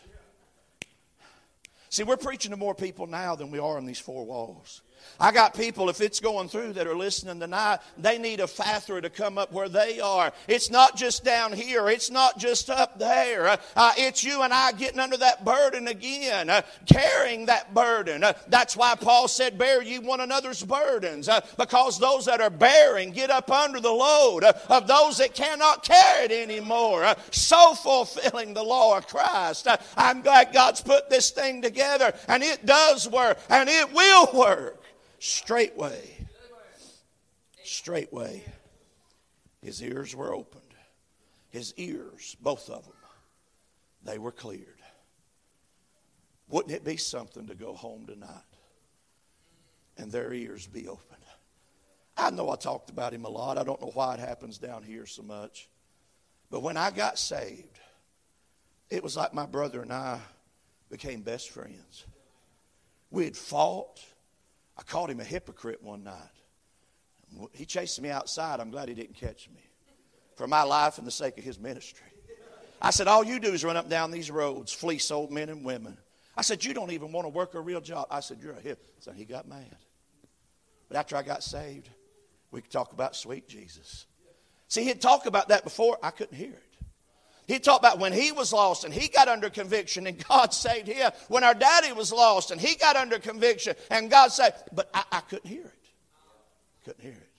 [1.90, 4.84] See, we're preaching to more people now than we are in these four walls.
[5.20, 9.02] I got people, if it's going through, that are listening tonight, they need a Fathra
[9.02, 10.32] to come up where they are.
[10.48, 13.48] It's not just down here, it's not just up there.
[13.48, 18.24] Uh, uh, it's you and I getting under that burden again, uh, carrying that burden.
[18.24, 22.50] Uh, that's why Paul said, Bear ye one another's burdens, uh, because those that are
[22.50, 27.16] bearing get up under the load uh, of those that cannot carry it anymore.
[27.32, 29.68] so fulfilling the law of Christ.
[29.96, 34.84] I'm glad God's put this thing together, and it does work, and it will work
[35.20, 36.28] straightway.
[37.64, 38.44] Straightway.
[39.62, 40.64] His ears were opened.
[41.50, 42.94] His ears, both of them,
[44.04, 44.82] they were cleared.
[46.50, 48.30] Wouldn't it be something to go home tonight
[49.98, 51.18] and their ears be opened?
[52.16, 53.58] I know I talked about him a lot.
[53.58, 55.70] I don't know why it happens down here so much.
[56.50, 57.80] But when I got saved,
[58.90, 60.20] it was like my brother and I
[60.90, 62.06] became best friends.
[63.12, 64.00] We had fought,
[64.78, 66.16] I called him a hypocrite one night.
[67.52, 68.60] He chased me outside.
[68.60, 69.62] I'm glad he didn't catch me
[70.36, 72.08] for my life and the sake of his ministry.
[72.82, 75.50] I said, All you do is run up and down these roads, fleece old men
[75.50, 75.98] and women.
[76.36, 78.08] I said, You don't even want to work a real job.
[78.12, 78.86] I said, You're a hip.
[79.00, 79.76] So he got mad.
[80.88, 81.90] But after I got saved,
[82.52, 84.06] we could talk about sweet Jesus.
[84.68, 85.98] See, he'd talk about that before.
[86.04, 86.67] I couldn't hear it.
[87.48, 90.88] He talked about when he was lost and he got under conviction and God saved
[90.88, 91.12] him.
[91.30, 94.56] When our daddy was lost and he got under conviction and God saved.
[94.74, 95.90] But I, I couldn't hear it.
[96.84, 97.30] Couldn't hear it.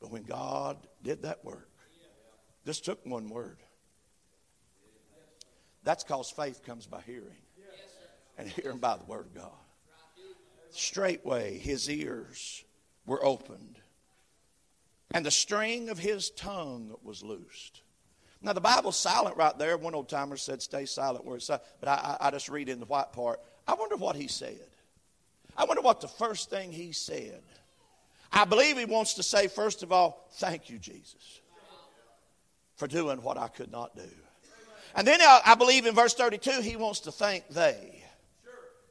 [0.00, 1.70] But when God did that work,
[2.64, 3.56] this took one word.
[5.84, 7.38] That's because faith comes by hearing,
[8.36, 9.50] and hearing by the word of God.
[10.70, 12.62] Straightway, his ears
[13.06, 13.78] were opened,
[15.12, 17.80] and the string of his tongue was loosed.
[18.40, 19.76] Now, the Bible's silent right there.
[19.76, 21.64] One old timer said, stay silent where it's silent.
[21.80, 23.40] But I, I, I just read in the white part.
[23.66, 24.60] I wonder what he said.
[25.56, 27.42] I wonder what the first thing he said.
[28.32, 31.40] I believe he wants to say, first of all, thank you, Jesus,
[32.76, 34.08] for doing what I could not do.
[34.94, 38.04] And then I, I believe in verse 32, he wants to thank they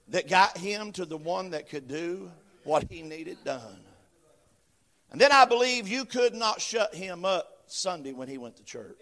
[0.10, 2.32] that got him to the one that could do
[2.64, 3.80] what he needed done.
[5.12, 8.64] And then I believe you could not shut him up Sunday when he went to
[8.64, 8.98] church.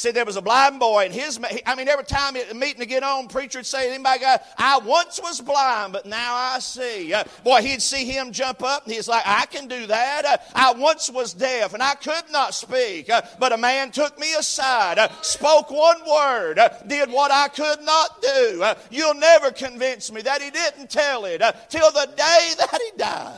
[0.00, 2.86] See, there was a blind boy, and his, I mean, every time a meeting to
[2.86, 7.12] get on, preacher would say, anybody got, I once was blind, but now I see.
[7.12, 10.24] Uh, boy, he'd see him jump up, and he's like, I can do that.
[10.24, 14.18] Uh, I once was deaf, and I could not speak, uh, but a man took
[14.18, 18.62] me aside, uh, spoke one word, uh, did what I could not do.
[18.62, 22.96] Uh, you'll never convince me that he didn't tell it till the day that he
[22.96, 23.36] died.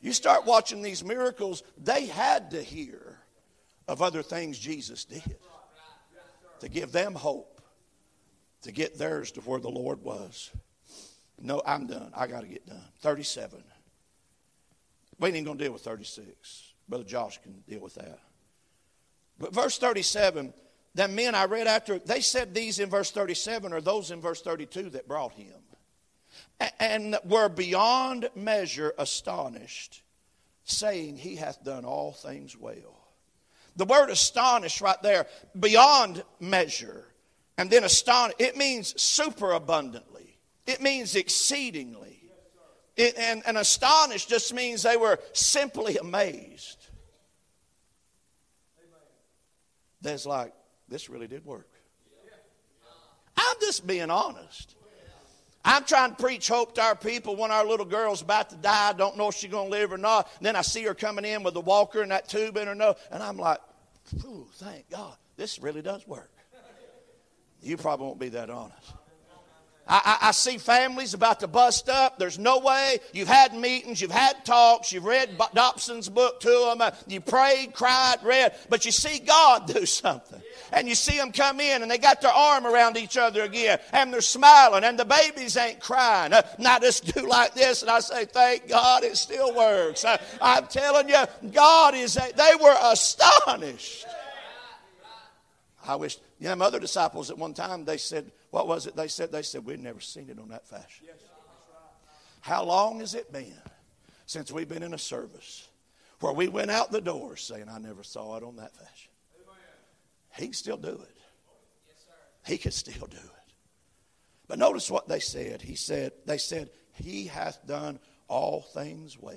[0.00, 3.07] You start watching these miracles, they had to hear
[3.88, 5.36] of other things Jesus did
[6.60, 7.60] to give them hope
[8.62, 10.50] to get theirs to where the Lord was.
[11.40, 12.10] No, I'm done.
[12.14, 12.82] I got to get done.
[13.00, 13.62] 37.
[15.20, 16.74] We ain't going to deal with 36.
[16.88, 18.18] Brother Josh can deal with that.
[19.38, 20.52] But verse 37,
[20.94, 24.42] the men I read after, they said these in verse 37 are those in verse
[24.42, 25.54] 32 that brought him.
[26.80, 30.02] And were beyond measure astonished,
[30.64, 32.97] saying, He hath done all things well.
[33.78, 37.06] The word astonish right there, beyond measure.
[37.56, 40.36] And then astonish, it means super abundantly.
[40.66, 42.20] It means exceedingly.
[42.96, 46.88] It, and, and astonished just means they were simply amazed.
[50.00, 50.52] There's like,
[50.88, 51.68] this really did work.
[53.36, 54.74] I'm just being honest.
[55.64, 58.88] I'm trying to preach hope to our people when our little girl's about to die.
[58.88, 60.28] I don't know if she's going to live or not.
[60.38, 62.74] And then I see her coming in with the walker and that tube in her
[62.74, 62.96] nose.
[63.12, 63.58] And I'm like,
[64.24, 65.16] Ooh, thank God.
[65.36, 66.30] This really does work.
[67.62, 68.94] You probably won't be that honest.
[69.88, 72.18] I, I, I, see families about to bust up.
[72.18, 72.98] There's no way.
[73.12, 77.72] You've had meetings, you've had talks, you've read Dobson's book to them, uh, you prayed,
[77.72, 80.42] cried, read, but you see God do something.
[80.72, 83.78] And you see them come in and they got their arm around each other again
[83.92, 86.34] and they're smiling and the babies ain't crying.
[86.34, 90.04] Uh, and I just do like this and I say, Thank God it still works.
[90.04, 94.06] Uh, I'm telling you, God is, a, they were astonished.
[95.86, 99.08] I wish, you know, other disciples at one time, they said, what was it they
[99.08, 99.30] said?
[99.30, 101.06] They said, We'd never seen it on that fashion.
[102.40, 103.52] How long has it been
[104.26, 105.68] since we've been in a service
[106.20, 109.10] where we went out the door saying, I never saw it on that fashion?
[110.36, 111.16] He can still do it.
[111.88, 112.06] Yes,
[112.46, 113.52] He can still do it.
[114.46, 115.60] But notice what they said.
[115.60, 119.36] He said, they said, He hath done all things well.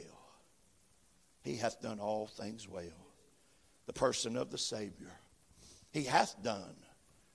[1.43, 2.83] He hath done all things well.
[3.87, 5.11] The person of the Savior.
[5.91, 6.75] He hath done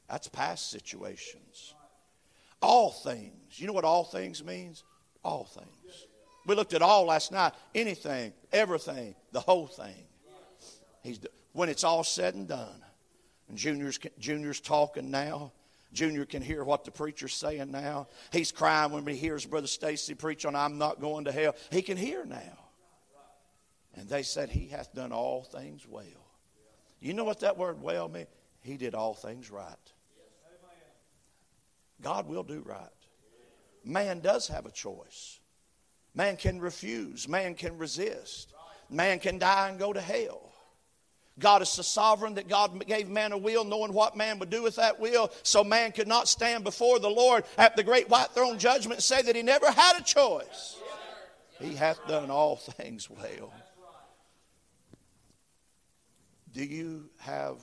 [0.08, 1.74] that's past situations.
[2.62, 3.60] All things.
[3.60, 4.84] You know what all things means?
[5.24, 6.06] All things.
[6.46, 7.52] We looked at all last night.
[7.74, 10.06] Anything, everything, the whole thing.
[11.02, 11.20] He's,
[11.52, 12.84] when it's all said and done,
[13.48, 15.52] and Junior's, Junior's talking now.
[15.92, 18.08] Junior can hear what the preacher's saying now.
[18.30, 21.54] He's crying when he hears Brother Stacy preach on I'm not going to hell.
[21.70, 22.58] He can hear now.
[23.94, 26.04] And they said, He hath done all things well.
[27.00, 28.26] You know what that word well means?
[28.60, 29.76] He did all things right.
[32.00, 32.88] God will do right.
[33.84, 35.40] Man does have a choice.
[36.14, 37.28] Man can refuse.
[37.28, 38.52] Man can resist.
[38.90, 40.52] Man can die and go to hell.
[41.38, 44.62] God is the sovereign that God gave man a will, knowing what man would do
[44.62, 48.30] with that will, so man could not stand before the Lord at the great white
[48.30, 50.78] throne judgment and say that he never had a choice.
[51.60, 53.52] He hath done all things well.
[56.52, 57.58] Do you have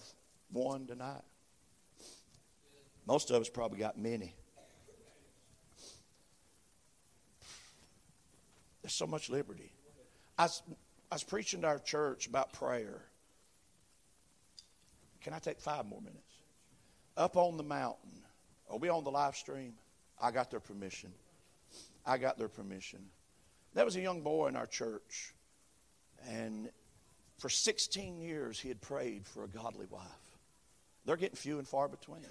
[0.52, 1.24] one tonight?
[3.06, 4.34] Most of us probably got many.
[8.82, 9.72] There's so much liberty.
[10.38, 10.62] I was,
[11.12, 13.02] I was preaching to our church about prayer.
[15.22, 16.20] Can I take five more minutes?
[17.16, 18.12] Up on the mountain.
[18.70, 19.74] Are we on the live stream?
[20.22, 21.12] I got their permission.
[22.06, 23.00] I got their permission.
[23.74, 25.34] There was a young boy in our church,
[26.28, 26.70] and
[27.38, 30.04] for 16 years he had prayed for a godly wife.
[31.06, 32.26] They're getting few and far between.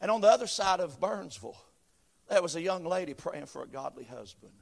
[0.00, 1.60] And on the other side of Burnsville,
[2.28, 4.52] there was a young lady praying for a godly husband.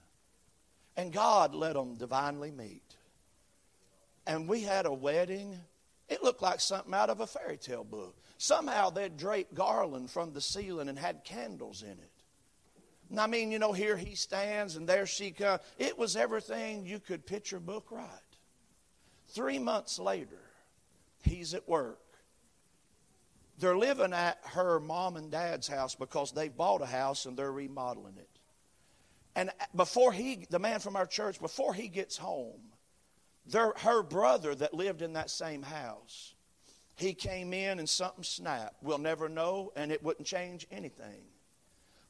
[0.96, 2.96] And God let them divinely meet.
[4.26, 5.58] And we had a wedding
[6.08, 8.16] it looked like something out of a fairy tale book.
[8.38, 12.10] Somehow they'd draped garland from the ceiling and had candles in it.
[13.10, 15.60] And I mean, you know, here he stands and there she comes.
[15.78, 18.06] It was everything you could picture book right.
[19.28, 20.40] Three months later,
[21.22, 22.00] he's at work.
[23.58, 27.52] They're living at her mom and dad's house because they bought a house and they're
[27.52, 28.28] remodeling it.
[29.34, 32.60] And before he, the man from our church, before he gets home,
[33.46, 36.34] their, her brother that lived in that same house,
[36.96, 38.82] he came in and something snapped.
[38.82, 41.22] We'll never know, and it wouldn't change anything.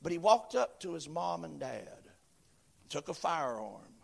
[0.03, 1.99] But he walked up to his mom and dad,
[2.89, 3.95] took a firearm,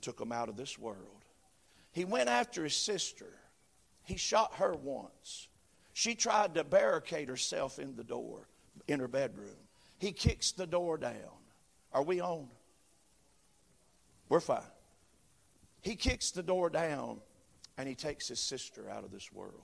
[0.00, 1.24] took them out of this world.
[1.92, 3.38] He went after his sister.
[4.02, 5.48] He shot her once.
[6.00, 8.48] She tried to barricade herself in the door,
[8.88, 9.58] in her bedroom.
[9.98, 11.12] He kicks the door down.
[11.92, 12.48] Are we on?
[14.30, 14.62] We're fine.
[15.82, 17.20] He kicks the door down
[17.76, 19.60] and he takes his sister out of this world.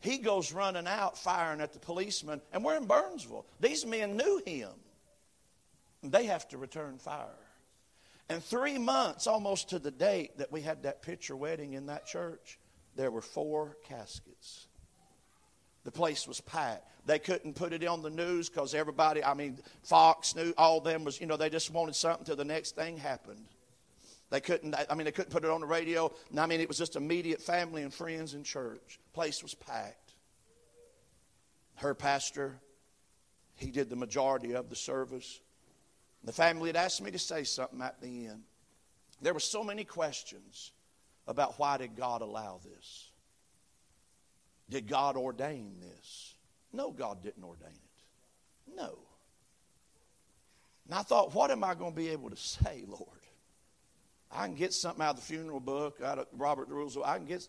[0.00, 3.46] He goes running out, firing at the policeman, and we're in Burnsville.
[3.60, 4.72] These men knew him.
[6.02, 7.28] They have to return fire.
[8.28, 12.06] And three months, almost to the date that we had that picture wedding in that
[12.06, 12.58] church,
[12.96, 14.66] there were four caskets.
[15.84, 16.88] The place was packed.
[17.06, 21.04] They couldn't put it on the news because everybody, I mean, Fox knew all them
[21.04, 23.44] was, you know, they just wanted something till the next thing happened.
[24.30, 26.10] They couldn't, I mean, they couldn't put it on the radio.
[26.36, 28.98] I mean, it was just immediate family and friends in church.
[29.12, 30.14] Place was packed.
[31.76, 32.58] Her pastor,
[33.56, 35.40] he did the majority of the service.
[36.24, 38.44] The family had asked me to say something at the end.
[39.20, 40.72] There were so many questions
[41.26, 43.10] about why did God allow this?
[44.74, 46.34] Did God ordain this?
[46.72, 48.74] No, God didn't ordain it.
[48.76, 48.98] No.
[50.84, 53.06] And I thought, what am I going to be able to say, Lord?
[54.32, 56.98] I can get something out of the funeral book, out of Robert the Rules.
[57.04, 57.46] I can get.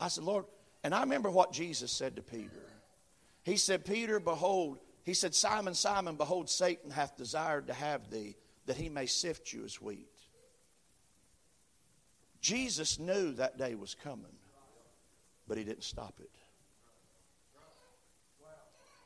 [0.00, 0.46] I said, Lord,
[0.82, 2.66] and I remember what Jesus said to Peter.
[3.44, 8.34] He said, Peter, behold, he said, Simon, Simon, behold, Satan hath desired to have thee,
[8.66, 10.08] that he may sift you as wheat.
[12.40, 14.34] Jesus knew that day was coming,
[15.46, 16.30] but he didn't stop it.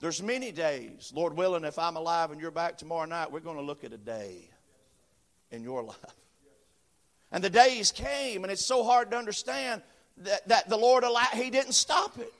[0.00, 3.56] There's many days, Lord willing, if I'm alive and you're back tomorrow night, we're going
[3.56, 4.48] to look at a day
[5.50, 5.96] in your life
[7.30, 9.82] and the days came, and it's so hard to understand
[10.18, 12.32] that, that the Lord allowed, He didn't stop it.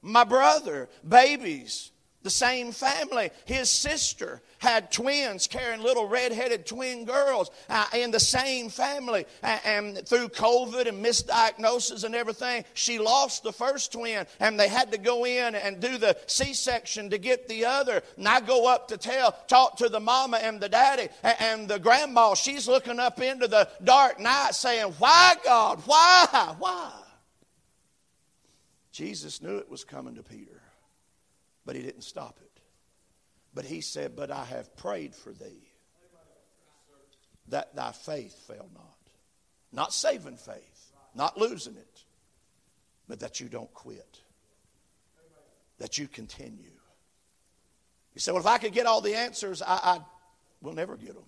[0.00, 1.91] My brother, babies,
[2.22, 3.30] the same family.
[3.44, 9.26] His sister had twins carrying little red-headed twin girls uh, in the same family.
[9.42, 14.68] And, and through COVID and misdiagnosis and everything, she lost the first twin, and they
[14.68, 18.02] had to go in and do the C-section to get the other.
[18.16, 21.68] And I go up to tell, talk to the mama and the daddy and, and
[21.68, 22.34] the grandma.
[22.34, 25.82] She's looking up into the dark night, saying, "Why, God?
[25.84, 26.54] Why?
[26.58, 26.92] Why?"
[28.92, 30.61] Jesus knew it was coming to Peter.
[31.64, 32.60] But he didn't stop it.
[33.54, 35.72] But he said, But I have prayed for thee
[37.48, 38.84] that thy faith fail not.
[39.72, 42.04] Not saving faith, not losing it,
[43.08, 44.20] but that you don't quit,
[45.78, 46.70] that you continue.
[48.14, 50.00] You say, well, if I could get all the answers, I, I
[50.60, 51.24] will never get them.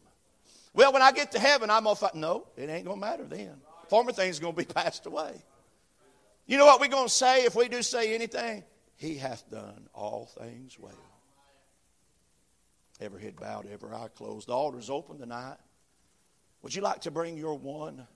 [0.74, 2.14] Well, when I get to heaven, I'm going to fight.
[2.14, 3.54] No, it ain't going to matter then.
[3.88, 5.32] Former things are going to be passed away.
[6.46, 8.64] You know what we're going to say if we do say anything?
[8.96, 10.92] He hath done all things well.
[13.00, 14.48] Every head bowed, every eye closed.
[14.48, 15.56] The altar's open tonight.
[16.62, 18.06] Would you like to bring your one?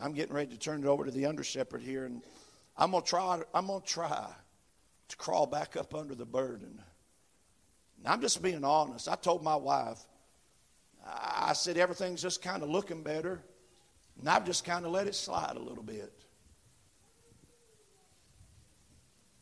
[0.00, 2.22] I'm getting ready to turn it over to the under shepherd here, and
[2.76, 3.40] I'm gonna try.
[3.54, 4.26] I'm gonna try
[5.08, 6.82] to crawl back up under the burden.
[8.04, 9.08] I'm just being honest.
[9.08, 9.98] I told my wife,
[11.06, 13.42] I said everything's just kind of looking better,
[14.18, 16.12] and I've just kind of let it slide a little bit.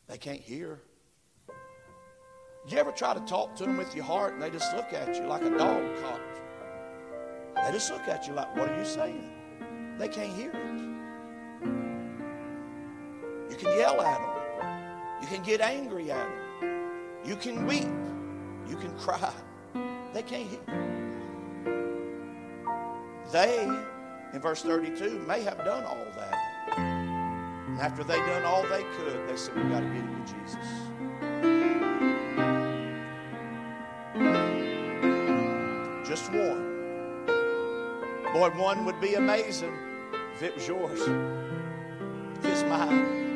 [0.09, 0.81] They can't hear.
[2.67, 5.15] You ever try to talk to them with your heart and they just look at
[5.15, 6.21] you like a dog caught?
[7.65, 9.31] They just look at you like, what are you saying?
[9.99, 10.79] They can't hear it.
[13.51, 15.23] You can yell at them.
[15.23, 16.27] You can get angry at
[16.61, 17.21] them.
[17.25, 17.89] You can weep.
[18.69, 19.33] You can cry.
[20.15, 20.61] They can't hear.
[23.31, 23.65] They,
[24.33, 26.48] in verse 32, may have done all that.
[27.79, 30.33] And after they done all they could, they said, We've got to get him to
[30.35, 30.57] Jesus.
[36.09, 37.27] Just one.
[38.33, 39.79] Boy, one would be amazing
[40.35, 43.28] if it was yours, if it's mine.